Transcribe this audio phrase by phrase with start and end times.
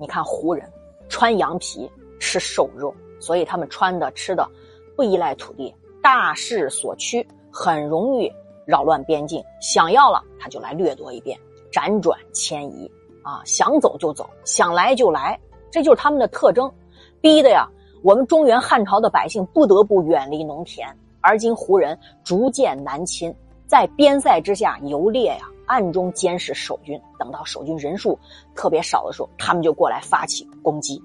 [0.00, 0.66] 你看胡人
[1.10, 4.48] 穿羊皮吃瘦肉，所以他们穿的吃的
[4.96, 8.32] 不依赖土地，大势所趋，很容易
[8.64, 9.44] 扰乱边境。
[9.60, 11.38] 想要了他就来掠夺一遍，
[11.70, 12.90] 辗转迁移
[13.22, 15.38] 啊，想走就走，想来就来，
[15.70, 16.72] 这就是他们的特征，
[17.20, 17.68] 逼的呀。
[18.02, 20.88] 我们中原汉朝的百姓不得不远离农田，
[21.20, 23.34] 而今胡人逐渐南侵，
[23.66, 27.00] 在边塞之下游猎呀，暗中监视守军。
[27.16, 28.18] 等到守军人数
[28.56, 31.00] 特别少的时候，他们就过来发起攻击。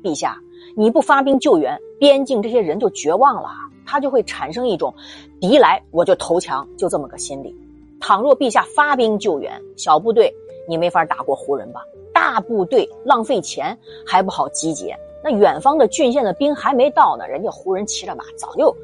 [0.00, 0.38] 陛下，
[0.76, 3.48] 你不发兵救援，边境这些人就绝望了，
[3.84, 4.94] 他就会产生一种
[5.40, 7.52] 敌来我就投降，就这么个心理。
[7.98, 10.32] 倘若陛下发兵救援，小部队
[10.68, 11.80] 你没法打过胡人吧？
[12.14, 13.76] 大部队浪费钱
[14.06, 14.96] 还不好集结。
[15.24, 18.74] 那远方的郡县的兵还没到呢，人家胡人骑着马早就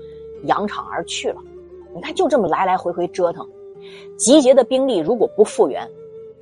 [0.45, 1.41] 扬长而去了。
[1.95, 3.49] 你看，就这么来来回回折腾，
[4.17, 5.89] 集结的兵力如果不复原，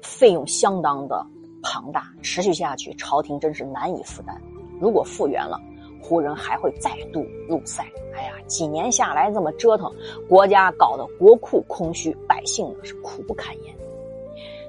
[0.03, 1.25] 费用相当的
[1.63, 4.41] 庞大，持续下去，朝廷真是难以负担。
[4.81, 5.61] 如果复原了，
[6.03, 7.85] 胡人还会再度入塞。
[8.15, 9.91] 哎呀，几年下来这么折腾，
[10.29, 13.75] 国家搞得国库空虚，百姓呢是苦不堪言。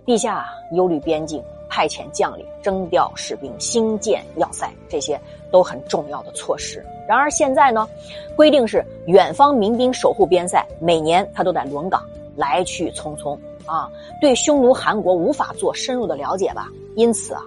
[0.06, 1.44] 陛下忧虑边境。
[1.74, 5.18] 派遣将领征调士兵、兴建要塞，这些
[5.50, 6.86] 都很重要的措施。
[7.08, 7.88] 然而现在呢，
[8.36, 12.04] 规定是远方民兵守护边塞，每年他都在轮岗，
[12.42, 13.88] 来去匆匆啊，
[14.20, 16.68] 对匈奴、韩国无法做深入的了解吧。
[16.96, 17.46] 因此啊，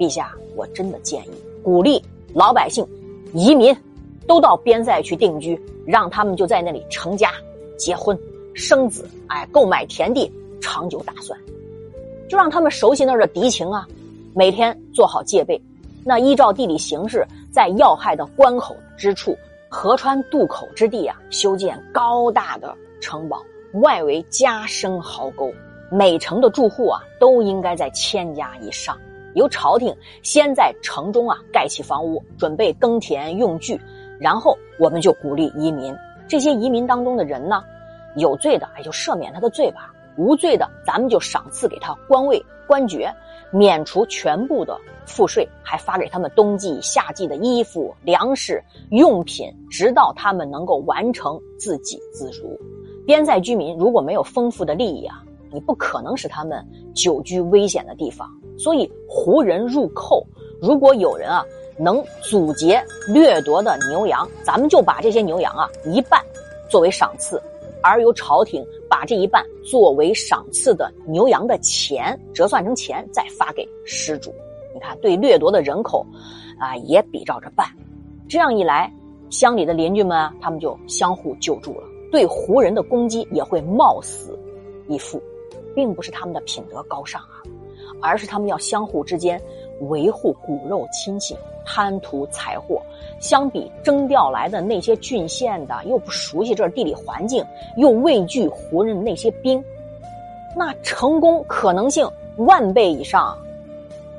[0.00, 1.30] 陛下，我真的建议
[1.62, 2.02] 鼓励
[2.32, 2.86] 老百姓
[3.34, 3.76] 移民，
[4.26, 7.30] 都到边塞去定居，让他们就在那里成家、
[7.76, 8.18] 结婚、
[8.54, 11.38] 生子，哎，购买田地，长久打算。
[12.28, 13.86] 就让他们熟悉那儿的敌情啊，
[14.34, 15.60] 每天做好戒备。
[16.04, 19.36] 那依照地理形势，在要害的关口之处、
[19.68, 23.40] 河川渡口之地啊，修建高大的城堡，
[23.74, 25.52] 外围加深壕沟。
[25.90, 28.96] 每城的住户啊，都应该在千家以上。
[29.34, 33.80] 由朝廷先在城中啊盖起房屋，准备耕田用具，
[34.18, 35.94] 然后我们就鼓励移民。
[36.28, 37.62] 这些移民当中的人呢，
[38.16, 39.92] 有罪的哎就赦免他的罪吧。
[40.16, 43.10] 无罪的，咱们就赏赐给他官位、官爵，
[43.50, 52.58] 免除全部的赋税，还发给他们冬季、夏季的衣服、粮食、用品，直到他们能够完成自给自足。
[53.06, 56.64] 边塞居民如果没有丰富的利益啊，你不可能使他们
[56.94, 58.28] 久居危险的地方。
[58.58, 60.24] 所以胡人入寇，
[60.60, 61.44] 如果有人啊
[61.78, 66.20] 能阻截掠夺的牛羊，咱们就把这些牛羊啊一半
[66.68, 67.42] 作为赏赐。
[67.84, 74.32] 而由朝廷把这一半作为赏赐的牛羊的钱折算成钱，再发给失主。
[74.72, 76.06] 你看，对掠夺的人口，
[76.60, 77.66] 啊，也比照着办。
[78.28, 78.88] 这样一来，
[79.30, 81.86] 乡里的邻居们啊他们就相互救助了。
[82.12, 84.38] 对胡人的攻击也会冒死
[84.86, 85.20] 以赴，
[85.74, 87.42] 并不是他们的品德高尚啊，
[88.00, 89.40] 而是他们要相互之间
[89.88, 91.36] 维护骨肉亲情。
[91.64, 92.82] 贪图财货，
[93.20, 97.44] 相比征调来的那些郡县的，又不熟悉这地理环境，
[97.76, 99.62] 又畏惧胡人那些兵，
[100.56, 102.04] 那成功可能性
[102.36, 103.38] 万倍以上。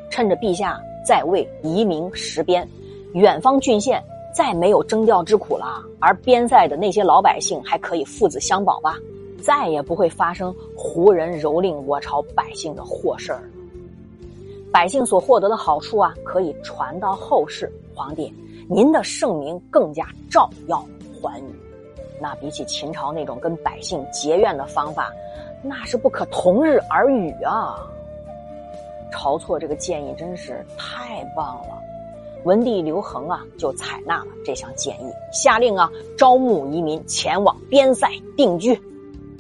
[0.10, 2.66] 趁着陛下在位，移民实边，
[3.14, 4.02] 远方郡县
[4.34, 8.98] 再没有征调之苦了，而边塞的那些老百姓还可以父子相保吧，
[9.42, 13.44] 再也不会发生胡人蹂躏我朝百姓的祸事儿。
[14.72, 17.72] 百姓所获得的好处啊，可以传到后世。
[17.94, 18.34] 皇帝，
[18.68, 20.84] 您的圣明更加照耀
[21.22, 21.56] 寰宇。
[22.20, 25.12] 那比起秦朝那种跟百姓结怨的方法，
[25.62, 27.88] 那是不可同日而语啊。
[29.12, 31.83] 晁错这个建议真是太棒了。
[32.44, 38.74] 文帝刘恒啊，就采纳了这项建议，下令啊招募移民前往边塞定居。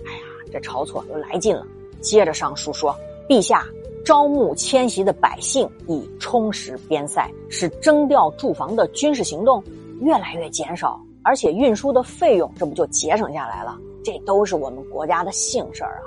[0.05, 0.21] 哎呀，
[0.51, 1.65] 这晁错又来劲了，
[2.01, 2.95] 接着上书说
[3.27, 3.65] ：“陛下。”
[4.05, 9.63] 招募迁徙的百姓，以充实边塞，使征调驻防的军事行动
[10.01, 13.79] 越来越减少，而且运输的费用这不就节省下来了？
[14.03, 16.03] 这都是我们国家的幸事儿啊！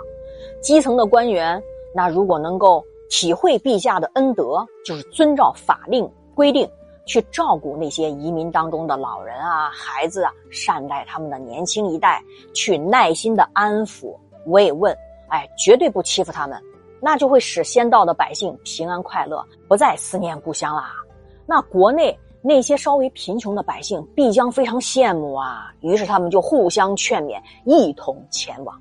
[0.61, 1.59] 基层的官员，
[1.95, 6.69] 那如果能够体会陛下的恩德，就是遵照法令规定
[7.07, 12.23] 去照顾那些移民当中的老人啊、孩子啊，善待他们的年轻一代，
[12.53, 14.15] 去耐心的安抚、
[14.47, 14.95] 慰问，
[15.29, 16.61] 哎，绝对不欺负他们。
[17.01, 20.93] 那就会使先到的百姓平安快乐，不再思念故乡啦。
[21.47, 25.73] 那国内那些稍微贫穷的百姓必将非常羡慕啊。
[25.81, 28.81] 于是他们就互相劝勉，一同前往。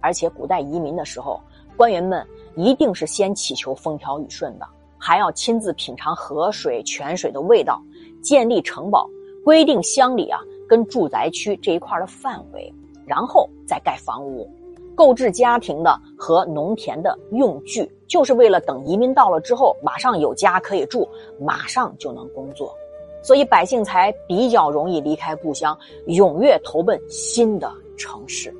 [0.00, 1.40] 而且古代移民的时候，
[1.76, 2.24] 官员们
[2.56, 4.66] 一定是先祈求风调雨顺的，
[5.00, 7.82] 还要亲自品尝河水、泉水的味道，
[8.20, 9.08] 建立城堡，
[9.42, 10.38] 规定乡里啊
[10.68, 12.72] 跟住宅区这一块的范围，
[13.06, 14.48] 然后再盖房屋。
[14.94, 21.08] 购置家庭的和农田的用具，就是为了等移民到了之后，马上有家可以住，
[21.40, 22.74] 马上就能工作，
[23.22, 25.74] 所以百姓才比较容易离开故乡，
[26.06, 28.54] 踊跃投奔新的城市。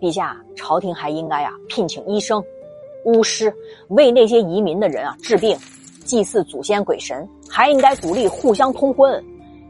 [0.00, 2.42] 陛下，朝廷还应该呀聘请医生、
[3.04, 3.52] 巫师，
[3.88, 5.56] 为那些移民的人啊治病，
[6.04, 9.22] 祭祀祖先鬼神，还应该鼓励互相通婚，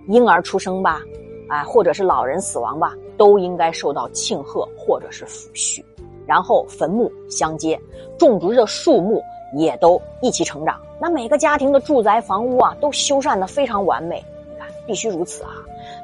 [0.08, 1.00] 婴儿出生吧。
[1.46, 5.84] 啊，或者是老人死亡吧，都应该受到庆贺或者是抚恤，
[6.26, 7.78] 然后坟墓相接，
[8.18, 9.22] 种植的树木
[9.54, 10.80] 也都一起成长。
[10.98, 14.24] 那每个家庭的住宅房屋啊，都修缮的非常完美。
[14.48, 15.52] 你看，必须如此啊，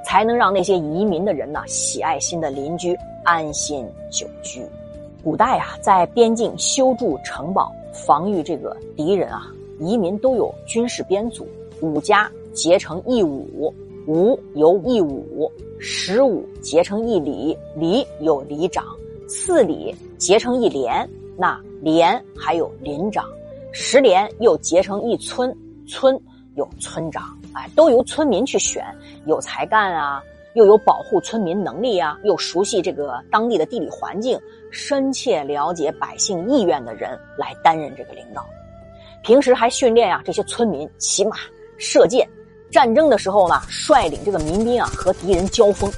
[0.04, 2.94] 才能让那些移民的人呢喜爱新的邻居，
[3.24, 4.62] 安心久居。
[5.22, 11.46] 古代啊，在边境修筑城堡，防御这个敌人啊，移民都有军事编组，
[11.80, 13.72] 五家结成一伍。
[14.06, 18.82] 五由一伍，十五结成一里，里有里长，
[19.28, 23.24] 四里结成一连，那连还有邻长，
[23.72, 25.54] 十连又结成一村，
[25.86, 26.18] 村
[26.56, 28.82] 有村长，哎，都由村民去选，
[29.26, 30.20] 有才干啊，
[30.54, 38.44] 又有保护村民能力啊，又熟悉这个当地的地理环境，深切了解百姓意愿的人来担任这个领导。
[39.22, 41.36] 平时还训练啊这些村民骑马、
[41.78, 42.28] 射箭。
[42.70, 45.90] 战争的时候呢，率领这个民兵啊和敌人交锋。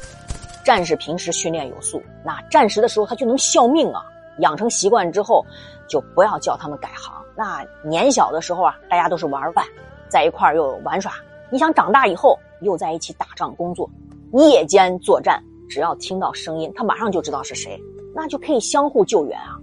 [0.64, 4.02] 战士平时训练有素，那战时的时候他就能效命啊。
[4.38, 5.44] 养成习惯之后，
[5.86, 7.12] 就不要叫他们改行。
[7.36, 9.64] 那年小的时候啊，大家都是玩伴，
[10.08, 11.12] 在一块儿又玩耍。
[11.50, 13.88] 你想长大以后又在一起打仗工作，
[14.32, 17.78] 夜间作战，只要听到声音，他马上就知道是谁，
[18.14, 19.58] 那就可以相互救援啊。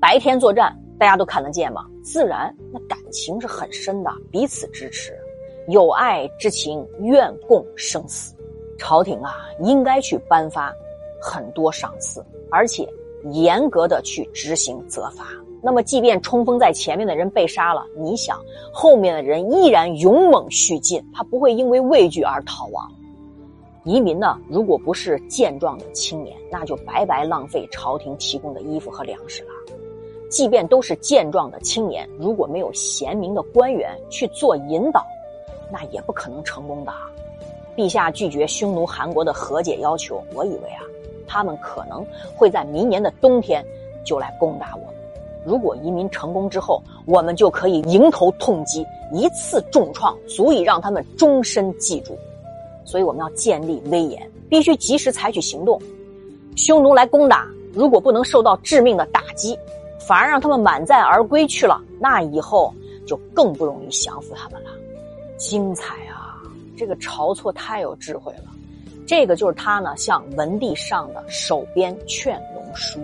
[0.00, 5.12] 白天作战，大家都看得见嘛，自然那感情是很深的，彼此支持。
[5.68, 8.34] 有爱之情，愿共生死。
[8.78, 10.72] 朝廷啊，应该去颁发
[11.20, 12.88] 很多赏赐，而且
[13.32, 15.26] 严格的去执行责罚。
[15.60, 18.40] 那么，即便冲锋在前面的人被杀了，你想，
[18.72, 22.88] 后面的人依然勇猛续进，他不会因为畏惧而逃亡。
[23.88, 29.48] 移民呢，如果不是健壮的青年，那就白白浪费朝廷提供的衣服和粮食了。
[30.28, 35.02] 即便都是健壮的青年，如果没有贤明的官员去做引导，
[35.72, 36.92] 那也不可能成功的。
[37.74, 40.84] 陛下拒绝匈奴、韩国的和解要求，我以为啊，
[41.26, 42.04] 他们可能
[42.36, 43.64] 会在明年的冬天
[44.04, 44.94] 就来攻打我们。
[45.46, 48.84] 如果移民成功之后，我们就可以迎头痛击，
[49.14, 52.14] 一次重创，足以让他们终身记住。
[52.88, 55.78] 所以我们要建立威严，必须及时采取行动。
[56.56, 59.54] 匈奴来攻打，如果不能受到致命的打击，
[60.00, 62.72] 反而让他们满载而归去了，那以后
[63.06, 64.70] 就更不容易降服他们了。
[65.36, 66.40] 精彩啊！
[66.78, 68.44] 这个晁错太有智慧了，
[69.06, 73.00] 这个就是他呢向文帝上的首编劝农书，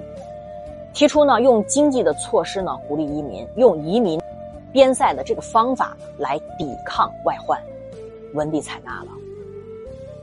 [0.94, 4.18] 提出呢用经济的措施呢鼓励移民，用移民
[4.72, 7.60] 边塞的这个方法来抵抗外患，
[8.32, 9.08] 文帝采纳了。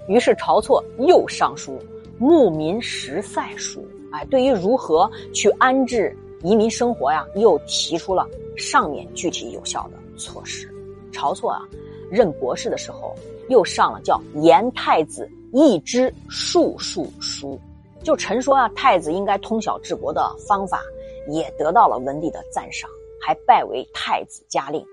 [0.07, 1.77] 于是晁错又上书
[2.17, 3.79] 《牧民实塞书》，
[4.11, 8.27] 哎，对于如何去安置移民生活呀，又提出了
[8.57, 10.67] 上面具体有效的措施。
[11.11, 11.61] 晁错啊。
[12.09, 13.15] 任博士的时候，
[13.47, 17.57] 又上了叫《严太子一之术数书》，
[18.03, 20.81] 就陈说啊，太子应该通晓治国的方法，
[21.29, 22.89] 也得到了文帝的赞赏，
[23.21, 24.85] 还拜为太子加令。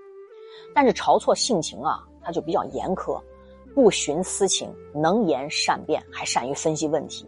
[0.73, 3.19] 但是晁错性情啊，他就比较严苛，
[3.79, 7.25] 不徇私情，能言善辩，还善于分析问题，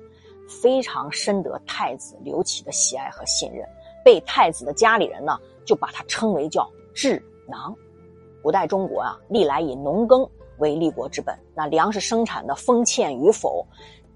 [0.49, 3.65] 非常深得太子刘启的喜爱和信任，
[4.03, 7.73] 被太子的家里人呢，就把他称为叫智囊。
[8.43, 11.33] 古代中国啊，历来以农耕为立国之本。
[11.55, 13.65] 那粮食生产的丰欠与否，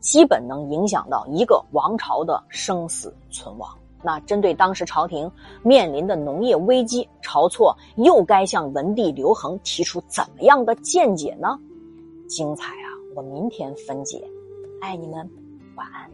[0.01, 3.69] 基本能影响到一个王朝的生死存亡。
[4.03, 5.31] 那针对当时朝廷
[5.63, 11.57] 面临的农业危机，晁错又该向文帝刘恒提出怎么样的见解呢？
[12.27, 12.97] 精彩啊！
[13.15, 14.27] 我明天分解。
[14.81, 15.29] 爱你们，
[15.75, 16.09] 晚安。